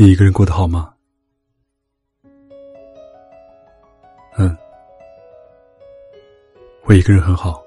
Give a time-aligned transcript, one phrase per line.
[0.00, 0.94] 你一个人过得好吗？
[4.38, 4.56] 嗯，
[6.84, 7.62] 我一个人很好。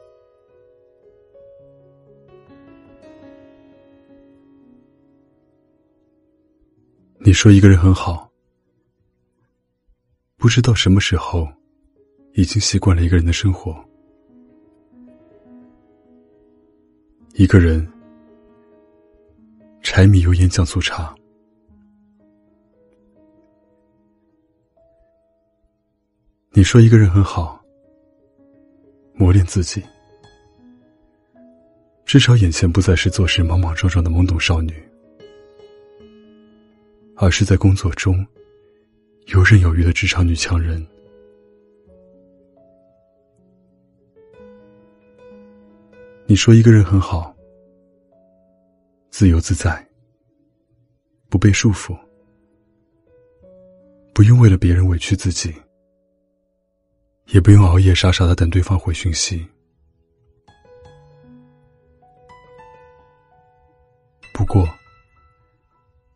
[7.19, 8.27] 你说一个人很好，
[10.35, 11.47] 不知道什么时候，
[12.33, 13.75] 已经习惯了一个人的生活。
[17.35, 17.87] 一个人，
[19.83, 21.15] 柴米油盐酱醋茶。
[26.55, 27.59] 你说一个人很好，
[29.15, 29.81] 磨练自己，
[32.05, 34.71] 至少眼前不再是做事莽莽撞撞的懵懂少女，
[37.15, 38.23] 而是在工作中
[39.29, 40.85] 游刃有余的职场女强人。
[46.27, 47.35] 你说一个人很好，
[49.09, 49.83] 自由自在，
[51.29, 51.97] 不被束缚，
[54.13, 55.51] 不用为了别人委屈自己。
[57.33, 59.43] 也不用熬夜傻傻的等对方回讯息。
[64.31, 64.69] 不过，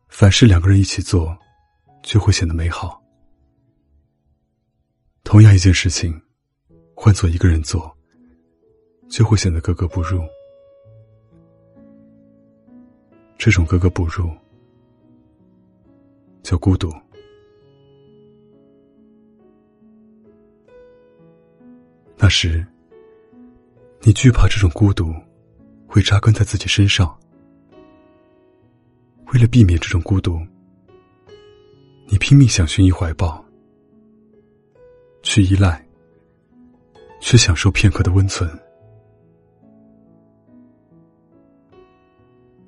[0.09, 1.35] 凡事两个人一起做，
[2.03, 3.01] 就会显得美好。
[5.23, 6.21] 同样一件事情，
[6.93, 7.91] 换做一个人做，
[9.09, 10.21] 就会显得格格不入。
[13.39, 14.29] 这种格格不入，
[16.43, 16.93] 叫孤独。
[22.27, 22.67] 那时，
[24.01, 25.15] 你惧怕这种孤独
[25.87, 27.17] 会扎根在自己身上。
[29.27, 30.37] 为了避免这种孤独，
[32.05, 33.41] 你拼命想寻一怀抱，
[35.23, 35.81] 去依赖，
[37.21, 38.49] 去享受片刻的温存。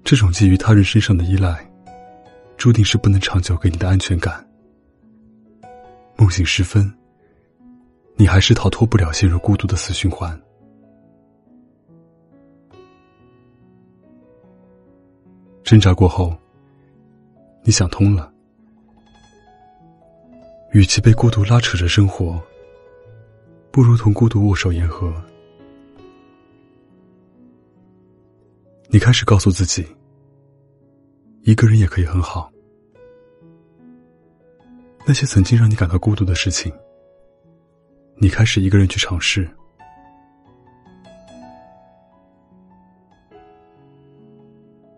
[0.06, 1.70] 这种基于他人身上的依赖，
[2.56, 4.50] 注定是不能长久给你的安全感。
[6.16, 6.90] 梦醒时分。
[8.20, 10.38] 你还是逃脱不了陷入孤独的死循环。
[15.64, 16.36] 挣扎过后，
[17.64, 18.30] 你想通了，
[20.74, 22.38] 与其被孤独拉扯着生活，
[23.72, 25.14] 不如同孤独握手言和。
[28.90, 29.88] 你开始告诉自己，
[31.44, 32.52] 一个人也可以很好。
[35.06, 36.70] 那些曾经让你感到孤独的事情。
[38.22, 39.50] 你开始一个人去尝试，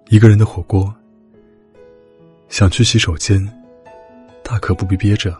[0.09, 0.91] 一个人的火锅，
[2.49, 3.39] 想去洗手间，
[4.43, 5.39] 大可不必憋着，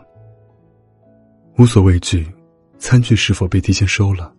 [1.58, 2.32] 无所畏惧，
[2.78, 4.32] 餐具是否被提前收了。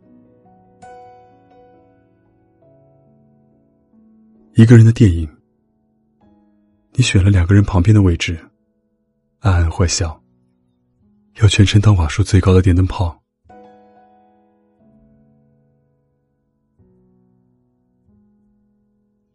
[4.53, 5.29] 一个人的电影，
[6.93, 8.39] 你选了两个人旁边的位置，
[9.39, 10.17] 暗暗坏笑，
[11.41, 13.22] 要全程当瓦数最高的电灯泡。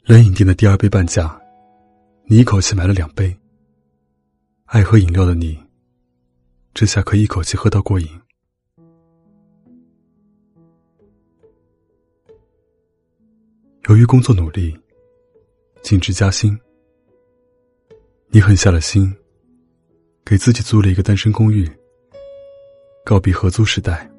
[0.09, 1.39] 冷饮店的第二杯半价，
[2.25, 3.37] 你一口气买了两杯。
[4.65, 5.63] 爱喝饮料的你，
[6.73, 8.09] 这下可以一口气喝到过瘾。
[13.91, 14.75] 由于工作努力，
[15.83, 16.59] 晋职加薪，
[18.29, 19.15] 你狠下了心，
[20.25, 21.71] 给自己租了一个单身公寓，
[23.05, 24.11] 告别合租时代。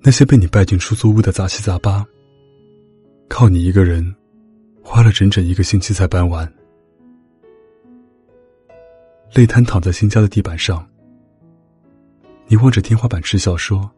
[0.00, 2.06] 那些被你败进出租屋的杂七杂八。
[3.28, 4.14] 靠你一个人，
[4.82, 6.50] 花了整整一个星期才搬完。
[9.34, 10.88] 累瘫躺在新家的地板上，
[12.46, 13.90] 你望着天花板嗤笑说：“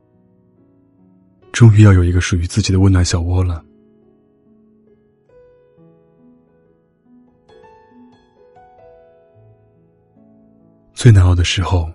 [1.52, 3.64] 终于要有一个属于自己的温暖小窝了。”
[10.94, 11.88] 最难熬的时候，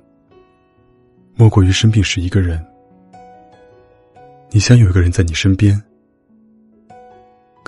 [1.35, 2.65] 莫过于生病时一个人。
[4.49, 5.83] 你想有一个人在你身边。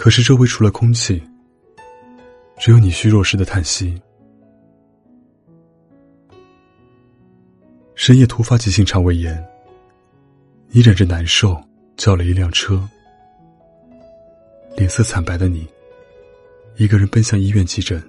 [0.06, 1.20] 可是周围除了空气，
[2.60, 4.00] 只有你虚弱时的叹息。
[7.96, 9.44] 深夜突发急性肠胃炎，
[10.68, 11.60] 你忍着难受
[11.98, 12.88] 叫了一辆车。
[14.78, 15.68] 脸色惨白的你，
[16.76, 18.00] 一个人奔向医院急诊。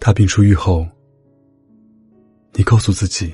[0.00, 0.84] 大病初愈后，
[2.54, 3.32] 你告诉自己。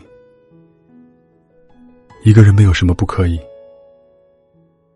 [2.22, 3.40] 一个人没有什么不可以，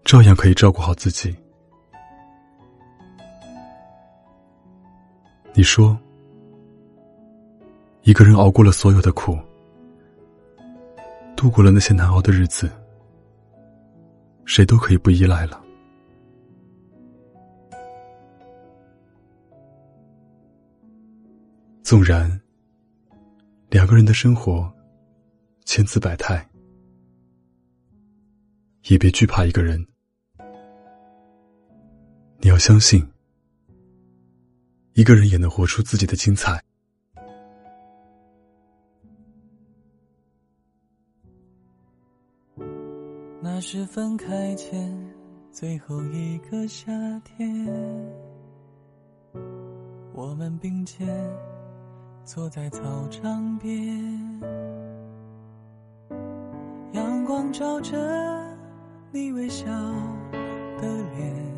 [0.05, 1.35] 照样可以照顾好自己。
[5.53, 5.99] 你说
[8.03, 9.39] 一个人熬过了所有的苦
[11.37, 12.71] 度过了那些难熬的日子
[14.45, 15.63] 谁都可以不依赖了。
[21.83, 22.41] 纵然
[23.69, 24.73] 两个人的生活
[25.65, 26.49] 千姿百态
[28.89, 29.87] 也别惧怕一个人。
[32.39, 33.07] 你要相信，
[34.95, 36.63] 一个人也能活出自己的精彩。
[43.43, 45.15] 那是分开前
[45.51, 46.91] 最后一个夏
[47.21, 47.67] 天，
[50.15, 51.07] 我们并肩
[52.25, 54.41] 坐在操场边，
[56.93, 57.99] 阳光照着
[59.13, 59.67] 你微笑
[60.81, 60.87] 的
[61.17, 61.51] 脸。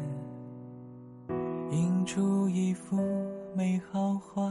[1.71, 2.97] 映出一幅
[3.55, 4.51] 美好画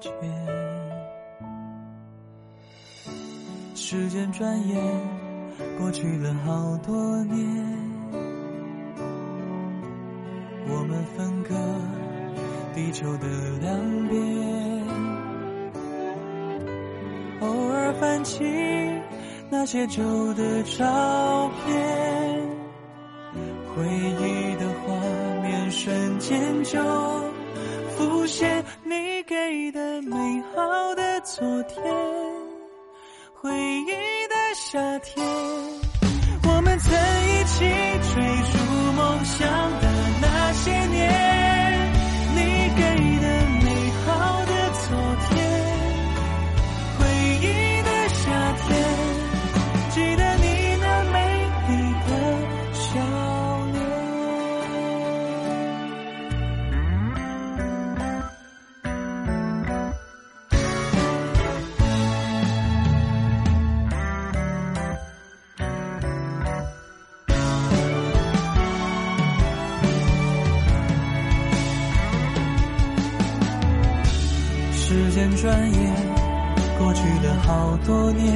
[0.00, 0.12] 卷。
[3.74, 4.82] 时间转眼
[5.78, 7.66] 过去了好多年，
[10.68, 11.54] 我们分隔
[12.74, 13.26] 地球的
[13.60, 14.86] 两边，
[17.40, 18.44] 偶尔翻起
[19.50, 20.02] 那些旧
[20.34, 21.76] 的照片，
[23.74, 24.94] 回忆的画
[25.42, 25.48] 面。
[25.70, 26.78] 瞬间就
[27.90, 30.16] 浮现你给的美
[30.54, 31.82] 好的昨天，
[33.34, 33.50] 回
[33.82, 33.86] 忆
[34.28, 35.24] 的夏天，
[74.88, 75.94] 时间转眼
[76.78, 78.26] 过去了好多年，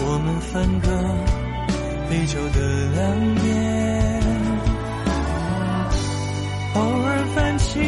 [0.00, 0.88] 我们分隔
[2.10, 2.58] 地球的
[2.96, 3.00] 两
[3.36, 4.20] 边，
[6.74, 7.78] 偶尔翻起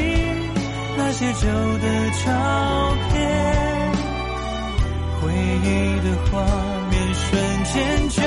[0.96, 1.48] 那些旧
[1.78, 1.84] 的
[2.24, 2.30] 照
[3.10, 3.18] 片，
[5.20, 5.32] 回
[5.64, 6.32] 忆的画
[6.90, 7.24] 面瞬
[7.64, 7.74] 间
[8.08, 8.22] 就。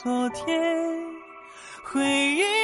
[0.00, 0.54] 昨天，
[1.82, 2.57] 回忆。